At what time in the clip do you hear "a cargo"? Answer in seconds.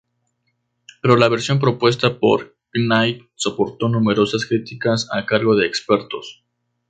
5.11-5.55